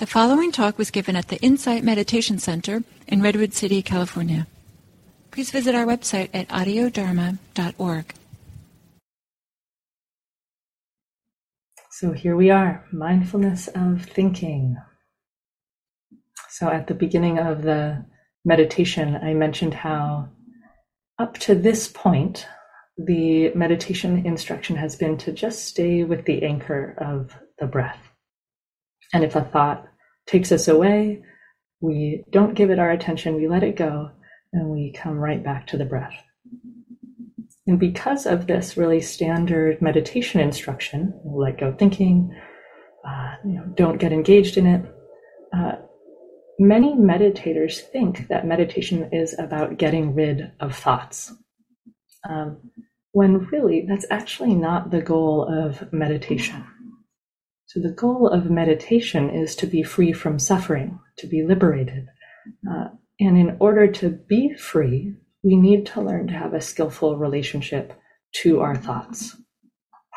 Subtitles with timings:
[0.00, 4.46] The following talk was given at the Insight Meditation Center in Redwood City, California.
[5.30, 8.14] Please visit our website at audiodharma.org.
[11.90, 14.78] So here we are, mindfulness of thinking.
[16.48, 18.02] So at the beginning of the
[18.42, 20.30] meditation, I mentioned how
[21.18, 22.46] up to this point,
[22.96, 28.09] the meditation instruction has been to just stay with the anchor of the breath.
[29.12, 29.86] And if a thought
[30.26, 31.22] takes us away,
[31.80, 34.10] we don't give it our attention, we let it go,
[34.52, 36.14] and we come right back to the breath.
[37.66, 42.34] And because of this really standard meditation instruction, let go thinking,
[43.06, 44.84] uh, you know, don't get engaged in it,
[45.52, 45.76] uh,
[46.58, 51.32] many meditators think that meditation is about getting rid of thoughts.
[52.28, 52.70] Um,
[53.12, 56.64] when really that's actually not the goal of meditation.
[57.72, 62.08] So the goal of meditation is to be free from suffering, to be liberated.
[62.68, 62.88] Uh,
[63.20, 67.92] and in order to be free, we need to learn to have a skillful relationship
[68.42, 69.36] to our thoughts.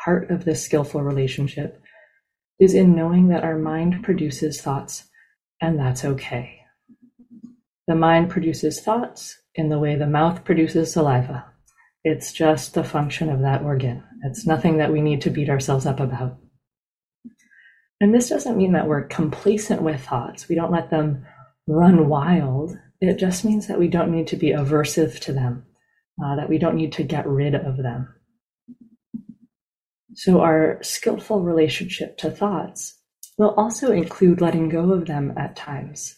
[0.04, 1.80] Part of this skillful relationship
[2.58, 5.04] is in knowing that our mind produces thoughts,
[5.60, 6.58] and that's okay.
[7.86, 11.44] The mind produces thoughts in the way the mouth produces saliva.
[12.02, 14.02] It's just the function of that organ.
[14.24, 16.40] It's nothing that we need to beat ourselves up about.
[18.00, 20.48] And this doesn't mean that we're complacent with thoughts.
[20.48, 21.24] We don't let them
[21.66, 22.76] run wild.
[23.00, 25.64] It just means that we don't need to be aversive to them,
[26.22, 28.14] uh, that we don't need to get rid of them.
[30.14, 33.00] So, our skillful relationship to thoughts
[33.36, 36.16] will also include letting go of them at times.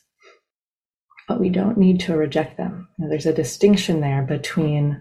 [1.29, 2.89] But we don't need to reject them.
[2.99, 5.01] Now, there's a distinction there between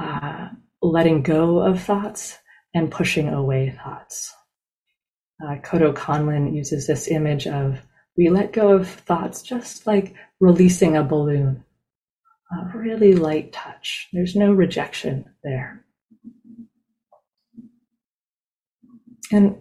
[0.00, 0.48] uh,
[0.80, 2.38] letting go of thoughts
[2.72, 4.32] and pushing away thoughts.
[5.42, 7.80] Uh, Kodo Conlin uses this image of
[8.16, 11.62] we let go of thoughts just like releasing a balloon.
[12.52, 14.08] A really light touch.
[14.12, 15.84] There's no rejection there.
[19.32, 19.56] And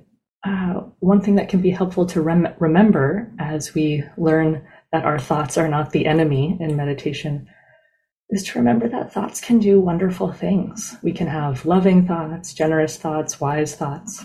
[0.46, 5.20] uh, one thing that can be helpful to rem- remember as we learn that our
[5.20, 7.48] thoughts are not the enemy in meditation
[8.30, 10.96] is to remember that thoughts can do wonderful things.
[11.02, 14.24] We can have loving thoughts, generous thoughts, wise thoughts.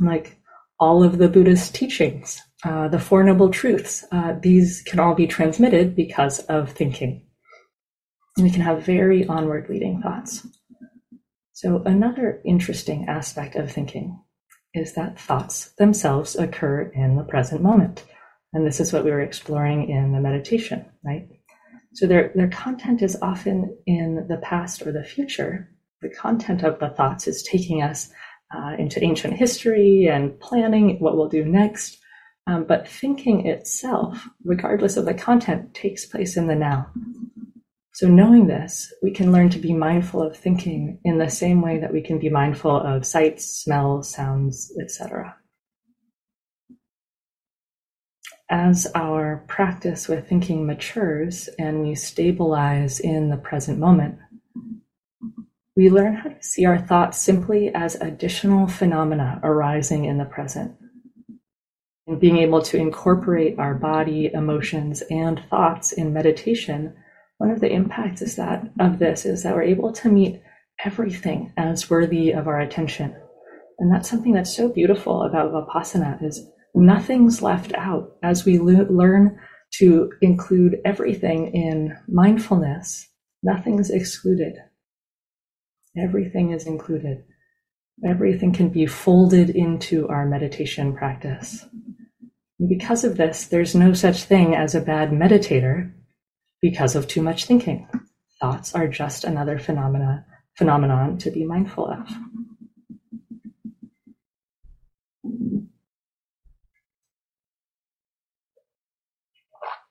[0.00, 0.38] Like
[0.80, 4.04] all of the Buddhist teachings, uh, the Four Noble Truths.
[4.12, 7.24] Uh, these can all be transmitted because of thinking.
[8.36, 10.46] We can have very onward leading thoughts.
[11.52, 14.22] So, another interesting aspect of thinking
[14.74, 18.04] is that thoughts themselves occur in the present moment.
[18.52, 21.28] And this is what we were exploring in the meditation, right?
[21.94, 25.68] So, their, their content is often in the past or the future.
[26.00, 28.12] The content of the thoughts is taking us
[28.54, 31.98] uh, into ancient history and planning what we'll do next.
[32.46, 36.90] Um, but thinking itself, regardless of the content, takes place in the now.
[37.92, 41.78] So, knowing this, we can learn to be mindful of thinking in the same way
[41.78, 45.36] that we can be mindful of sights, smells, sounds, etc.
[48.48, 54.18] As our practice with thinking matures and we stabilize in the present moment,
[55.78, 60.74] we learn how to see our thoughts simply as additional phenomena arising in the present.
[62.08, 66.96] And being able to incorporate our body, emotions, and thoughts in meditation,
[67.36, 70.42] one of the impacts is that of this is that we're able to meet
[70.84, 73.14] everything as worthy of our attention.
[73.78, 76.44] And that's something that's so beautiful about Vipassana is
[76.74, 79.38] nothing's left out as we le- learn
[79.74, 83.08] to include everything in mindfulness.
[83.44, 84.56] Nothing's excluded.
[85.98, 87.24] Everything is included.
[88.06, 91.66] Everything can be folded into our meditation practice.
[92.60, 95.92] And because of this, there's no such thing as a bad meditator
[96.60, 97.88] because of too much thinking.
[98.40, 100.24] Thoughts are just another phenomena,
[100.56, 102.08] phenomenon to be mindful of.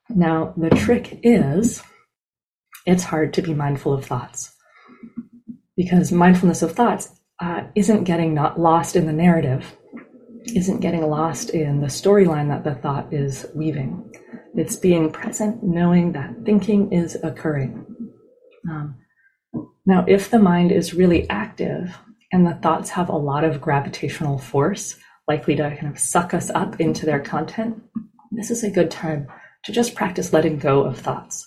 [0.08, 1.82] Now, the trick is
[2.86, 4.54] it's hard to be mindful of thoughts
[5.78, 7.08] because mindfulness of thoughts
[7.38, 9.76] uh, isn't getting not lost in the narrative,
[10.56, 14.12] isn't getting lost in the storyline that the thought is weaving.
[14.56, 17.86] It's being present, knowing that thinking is occurring.
[18.68, 18.96] Um,
[19.86, 21.96] now, if the mind is really active
[22.32, 24.96] and the thoughts have a lot of gravitational force,
[25.28, 27.80] likely to kind of suck us up into their content,
[28.32, 29.28] this is a good time
[29.62, 31.46] to just practice letting go of thoughts.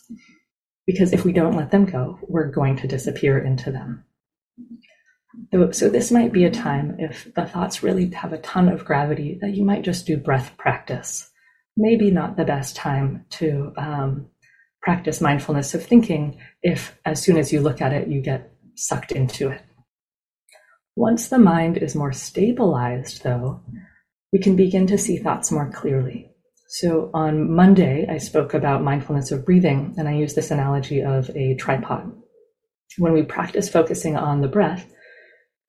[0.88, 4.06] Because if we don't let them go, we're going to disappear into them.
[5.72, 9.38] So, this might be a time if the thoughts really have a ton of gravity
[9.42, 11.30] that you might just do breath practice.
[11.78, 14.28] maybe not the best time to um,
[14.82, 19.14] practice mindfulness of thinking if, as soon as you look at it, you get sucked
[19.14, 19.62] into it.
[20.98, 23.62] Once the mind is more stabilized, though,
[24.34, 26.30] we can begin to see thoughts more clearly.
[26.68, 31.30] So on Monday, I spoke about mindfulness of breathing, and I used this analogy of
[31.36, 32.12] a tripod.
[32.98, 34.86] When we practice focusing on the breath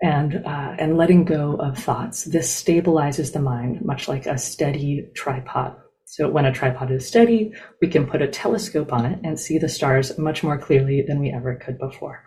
[0.03, 5.09] and uh, and letting go of thoughts, this stabilizes the mind, much like a steady
[5.15, 5.77] tripod.
[6.07, 9.59] So when a tripod is steady, we can put a telescope on it and see
[9.59, 12.25] the stars much more clearly than we ever could before.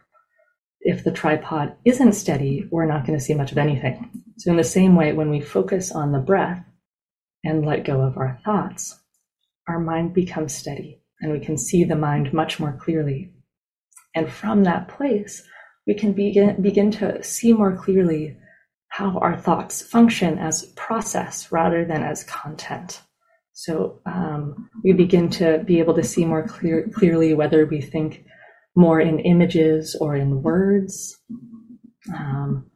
[0.81, 4.23] If the tripod isn't steady, we're not going to see much of anything.
[4.37, 6.63] So in the same way, when we focus on the breath
[7.43, 8.99] and let go of our thoughts,
[9.67, 13.33] our mind becomes steady and we can see the mind much more clearly.
[14.15, 15.43] And from that place,
[15.87, 18.37] we can begin, begin to see more clearly
[18.89, 23.01] how our thoughts function as process rather than as content.
[23.53, 28.25] So um, we begin to be able to see more clear, clearly whether we think
[28.75, 31.17] more in images or in words,
[32.13, 32.69] um,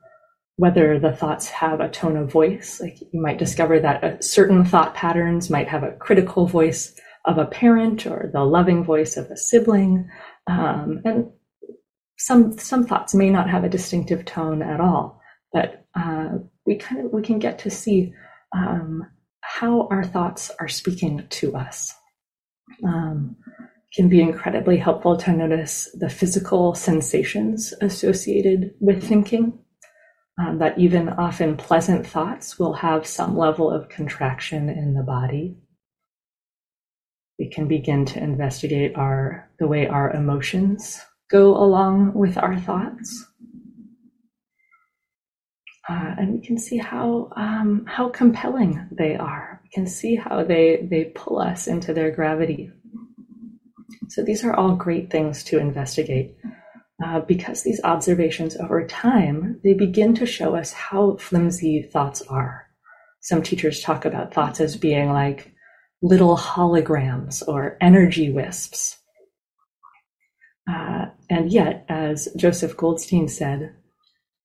[0.55, 2.79] whether the thoughts have a tone of voice.
[2.81, 6.93] Like you might discover that a certain thought patterns might have a critical voice
[7.25, 10.09] of a parent or the loving voice of a sibling,
[10.47, 11.29] um, and
[12.19, 15.21] some some thoughts may not have a distinctive tone at all.
[15.51, 18.13] But uh, we kind of we can get to see
[18.55, 19.07] um,
[19.41, 21.93] how our thoughts are speaking to us.
[22.85, 23.37] Um,
[23.95, 29.57] can be incredibly helpful to notice the physical sensations associated with thinking.
[30.39, 35.57] Um, that even often pleasant thoughts will have some level of contraction in the body.
[37.37, 43.25] We can begin to investigate our the way our emotions go along with our thoughts.
[45.87, 49.59] Uh, and we can see how um, how compelling they are.
[49.63, 52.71] We can see how they they pull us into their gravity.
[54.09, 56.35] So these are all great things to investigate.
[57.03, 62.67] Uh, because these observations over time, they begin to show us how flimsy thoughts are.
[63.21, 65.53] Some teachers talk about thoughts as being like
[66.01, 68.98] little holograms or energy wisps.
[70.69, 73.75] Uh, and yet, as Joseph Goldstein said,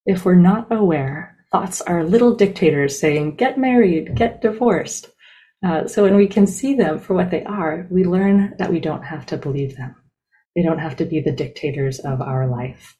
[0.06, 5.08] if we're not aware thoughts are little dictators saying, get married, get divorced.
[5.64, 8.80] Uh, so when we can see them for what they are, we learn that we
[8.80, 9.94] don't have to believe them.
[10.56, 12.96] They don't have to be the dictators of our life.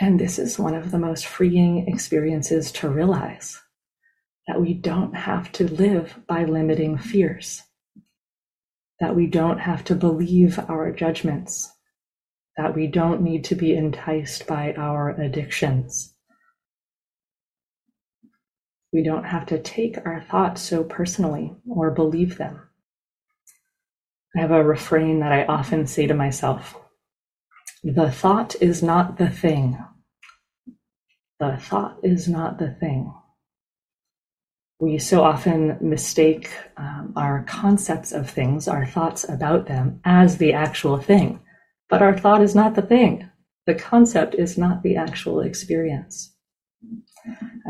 [0.00, 3.60] And this is one of the most freeing experiences to realize
[4.48, 7.62] that we don't have to live by limiting fears,
[9.00, 11.72] that we don't have to believe our judgments,
[12.56, 16.14] that we don't need to be enticed by our addictions,
[18.92, 22.60] we don't have to take our thoughts so personally or believe them.
[24.36, 26.76] I have a refrain that I often say to myself
[27.84, 29.78] The thought is not the thing.
[31.38, 33.12] The thought is not the thing.
[34.80, 40.54] We so often mistake um, our concepts of things, our thoughts about them, as the
[40.54, 41.38] actual thing.
[41.90, 43.28] But our thought is not the thing.
[43.66, 46.34] The concept is not the actual experience.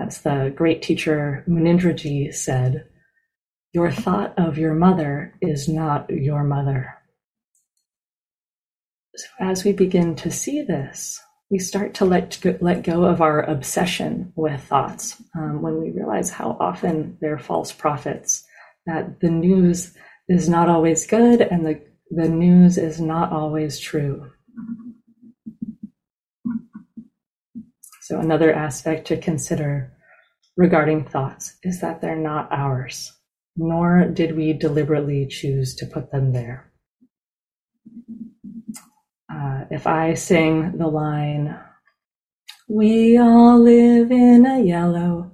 [0.00, 2.86] As the great teacher Munindraji said,
[3.72, 6.94] your thought of your mother is not your mother.
[9.16, 11.20] So as we begin to see this,
[11.50, 16.30] we start to let let go of our obsession with thoughts um, when we realize
[16.30, 18.45] how often they're false prophets,
[18.87, 19.95] that the news
[20.28, 21.80] is not always good and the,
[22.11, 24.30] the news is not always true.
[28.02, 29.92] So, another aspect to consider
[30.57, 33.12] regarding thoughts is that they're not ours,
[33.57, 36.73] nor did we deliberately choose to put them there.
[39.33, 41.58] Uh, if I sing the line,
[42.68, 45.32] We all live in a yellow,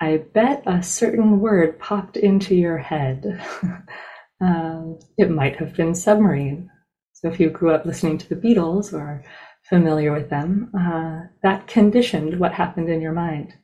[0.00, 3.42] I bet a certain word popped into your head.
[4.40, 6.70] um, it might have been submarine.
[7.14, 9.24] So if you grew up listening to the Beatles or
[9.68, 13.54] familiar with them, uh, that conditioned what happened in your mind.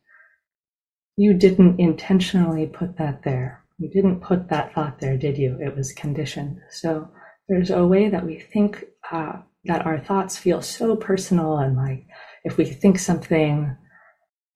[1.17, 3.65] You didn't intentionally put that there.
[3.79, 5.59] You didn't put that thought there, did you?
[5.61, 6.61] It was conditioned.
[6.71, 7.11] So
[7.49, 12.07] there's a way that we think uh, that our thoughts feel so personal, and like
[12.45, 13.77] if we think something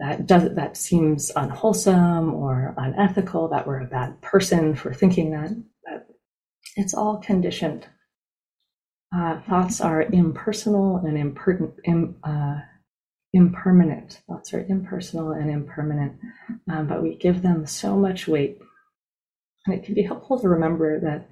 [0.00, 5.50] that does that seems unwholesome or unethical, that we're a bad person for thinking that.
[5.84, 6.06] But
[6.76, 7.86] it's all conditioned
[9.14, 12.60] uh, thoughts are impersonal and impertinent, Im, uh,
[13.32, 14.22] impermanent.
[14.26, 16.18] Thoughts are impersonal and impermanent,
[16.70, 18.58] um, but we give them so much weight.
[19.66, 21.28] And it can be helpful to remember that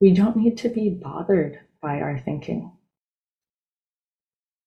[0.00, 2.72] we don't need to be bothered by our thinking.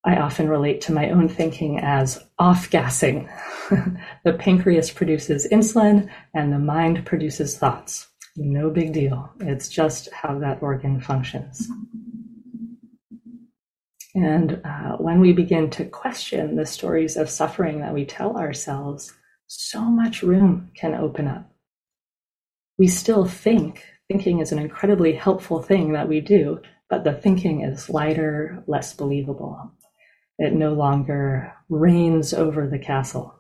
[0.06, 3.30] I often relate to my own thinking as off gassing.
[4.26, 8.08] the pancreas produces insulin and the mind produces thoughts.
[8.36, 9.32] No big deal.
[9.40, 11.70] It's just how that organ functions.
[14.16, 19.14] And uh, when we begin to question the stories of suffering that we tell ourselves,
[19.48, 21.50] so much room can open up.
[22.78, 27.62] We still think, thinking is an incredibly helpful thing that we do, but the thinking
[27.62, 29.72] is lighter, less believable.
[30.38, 33.34] It no longer reigns over the castle.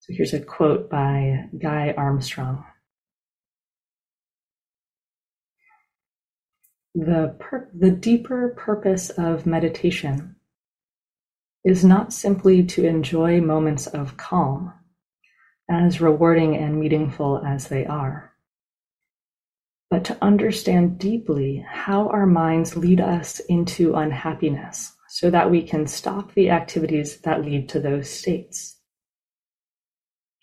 [0.00, 2.66] So here's a quote by Guy Armstrong.
[6.94, 7.34] The,
[7.74, 10.36] the deeper purpose of meditation
[11.64, 14.74] is not simply to enjoy moments of calm,
[15.70, 18.31] as rewarding and meaningful as they are,
[19.92, 25.86] but to understand deeply how our minds lead us into unhappiness so that we can
[25.86, 28.80] stop the activities that lead to those states.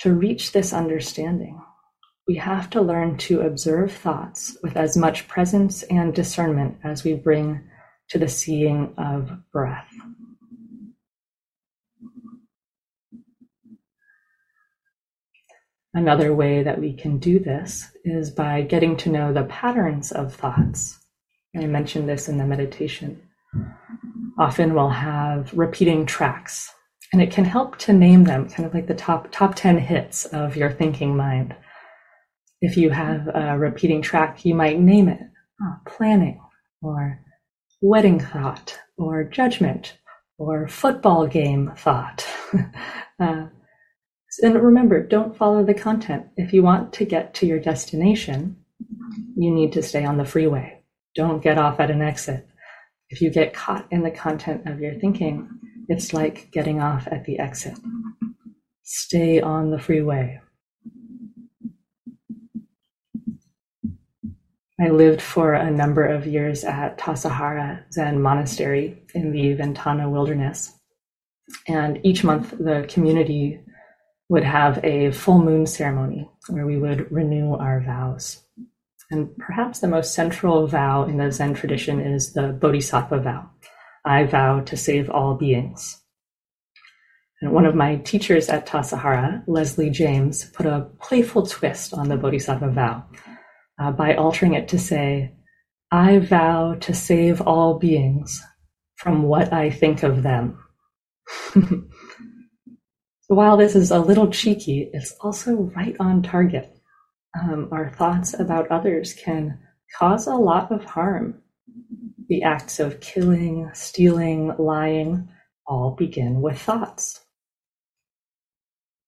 [0.01, 1.59] To reach this understanding,
[2.27, 7.15] we have to learn to observe thoughts with as much presence and discernment as we
[7.15, 7.67] bring
[8.09, 9.88] to the seeing of breath.
[15.99, 20.33] Another way that we can do this is by getting to know the patterns of
[20.33, 20.97] thoughts.
[21.53, 23.21] I mentioned this in the meditation.
[24.39, 26.73] Often we'll have repeating tracks,
[27.11, 30.23] and it can help to name them, kind of like the top top 10 hits
[30.27, 31.53] of your thinking mind.
[32.61, 35.19] If you have a repeating track, you might name it
[35.61, 36.39] oh, planning
[36.81, 37.19] or
[37.81, 39.97] wedding thought or judgment
[40.37, 42.25] or football game thought.
[43.19, 43.47] uh,
[44.41, 46.27] and remember, don't follow the content.
[46.37, 48.57] If you want to get to your destination,
[49.35, 50.81] you need to stay on the freeway.
[51.15, 52.47] Don't get off at an exit.
[53.09, 55.49] If you get caught in the content of your thinking,
[55.87, 57.77] it's like getting off at the exit.
[58.83, 60.39] Stay on the freeway.
[64.81, 70.73] I lived for a number of years at Tassajara Zen Monastery in the Ventana Wilderness.
[71.67, 73.59] And each month, the community
[74.29, 78.43] would have a full moon ceremony where we would renew our vows.
[79.11, 83.49] And perhaps the most central vow in the Zen tradition is the Bodhisattva vow.
[84.05, 85.99] I vow to save all beings.
[87.41, 92.17] And one of my teachers at Tassajara, Leslie James, put a playful twist on the
[92.17, 93.03] Bodhisattva vow
[93.79, 95.33] uh, by altering it to say,
[95.91, 98.43] I vow to save all beings
[98.97, 100.59] from what I think of them.
[103.29, 106.75] While this is a little cheeky, it's also right on target.
[107.39, 109.59] Um, our thoughts about others can
[109.95, 111.41] cause a lot of harm.
[112.27, 115.29] The acts of killing, stealing, lying
[115.67, 117.23] all begin with thoughts.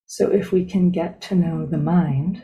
[0.06, 2.44] So if we can get to know the mind,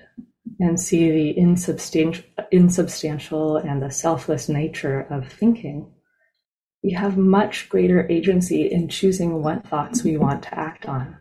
[0.60, 5.92] and see the insubstantial, insubstantial and the selfless nature of thinking,
[6.84, 11.18] we have much greater agency in choosing what thoughts we want to act on.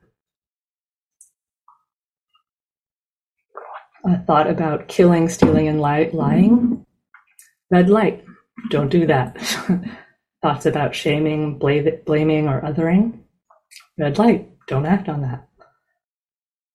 [4.07, 6.87] A thought about killing, stealing, and li- lying,
[7.71, 8.25] red light,
[8.71, 9.37] don't do that.
[10.43, 13.19] Thoughts about shaming, blaming, or othering,
[13.99, 15.49] red light, don't act on that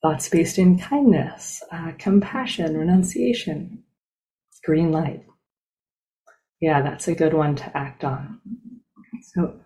[0.01, 3.83] thoughts based in kindness, uh, compassion, renunciation,
[4.63, 5.23] green light.
[6.59, 8.39] Yeah, that's a good one to act on.
[9.33, 9.59] So,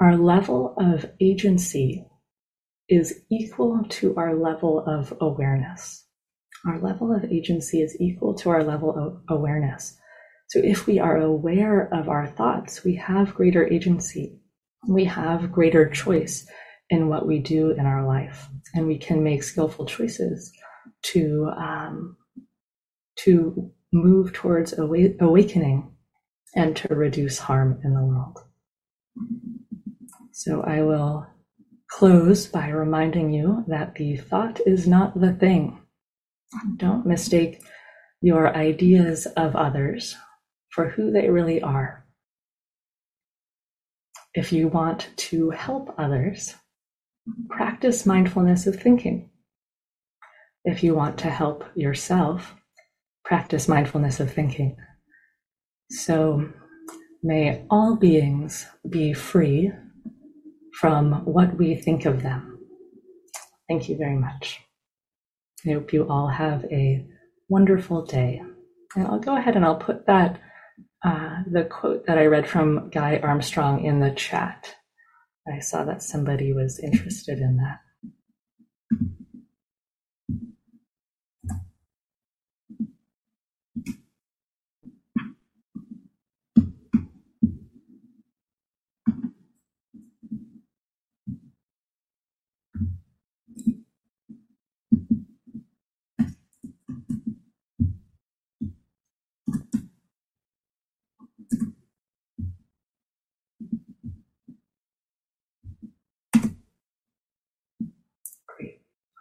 [0.00, 2.06] our level of agency
[2.88, 5.99] is equal to our level of awareness.
[6.66, 9.96] Our level of agency is equal to our level of awareness.
[10.48, 14.38] So, if we are aware of our thoughts, we have greater agency,
[14.88, 16.46] we have greater choice
[16.90, 20.52] in what we do in our life, and we can make skillful choices
[21.02, 22.16] to um,
[23.16, 25.90] to move towards awa- awakening
[26.54, 28.38] and to reduce harm in the world.
[30.32, 31.26] So I will
[31.90, 35.79] close by reminding you that the thought is not the thing.
[36.76, 37.62] Don't mistake
[38.20, 40.16] your ideas of others
[40.70, 42.04] for who they really are.
[44.34, 46.54] If you want to help others,
[47.48, 49.30] practice mindfulness of thinking.
[50.64, 52.54] If you want to help yourself,
[53.24, 54.76] practice mindfulness of thinking.
[55.90, 56.48] So
[57.22, 59.72] may all beings be free
[60.80, 62.58] from what we think of them.
[63.68, 64.60] Thank you very much.
[65.66, 67.04] I hope you all have a
[67.48, 68.42] wonderful day.
[68.96, 70.40] And I'll go ahead and I'll put that
[71.04, 74.74] uh, the quote that I read from Guy Armstrong in the chat.
[75.52, 77.80] I saw that somebody was interested in that.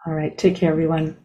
[0.09, 0.35] All right.
[0.35, 1.15] Take care, everyone.